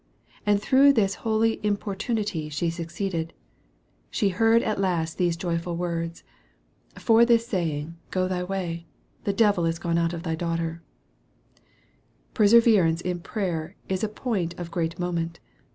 And 0.47 0.59
through 0.59 0.93
this 0.93 1.13
holy 1.21 1.63
importunity 1.63 2.49
she 2.49 2.71
succeeded. 2.71 3.33
She 4.09 4.29
heard 4.29 4.63
at 4.63 4.81
last 4.81 5.19
these 5.19 5.37
joyful 5.37 5.75
words:" 5.77 6.23
For 7.05 7.23
this 7.23 7.45
saying 7.45 7.97
go 8.09 8.27
thy 8.27 8.41
way; 8.43 8.87
the 9.25 9.31
devil 9.33 9.63
is 9.63 9.77
gone 9.77 9.99
out 9.99 10.13
of 10.13 10.23
thy 10.23 10.33
daughter 10.33 10.81
I" 11.55 11.59
Perseverance 12.33 13.01
in 13.01 13.19
prayer 13.19 13.75
is 13.89 14.03
a 14.03 14.09
point 14.09 14.55
of 14.59 14.71
great 14.71 14.97
moment. 14.97 15.39